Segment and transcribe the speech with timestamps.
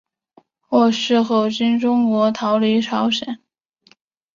[0.61, 3.37] 获释后经中国逃离朝鲜。